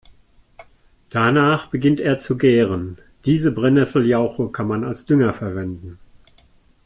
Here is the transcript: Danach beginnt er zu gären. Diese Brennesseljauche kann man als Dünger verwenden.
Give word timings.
Danach 1.11 1.67
beginnt 1.67 1.99
er 1.99 2.17
zu 2.17 2.35
gären. 2.35 2.97
Diese 3.25 3.51
Brennesseljauche 3.51 4.49
kann 4.49 4.67
man 4.67 4.83
als 4.83 5.05
Dünger 5.05 5.31
verwenden. 5.31 5.99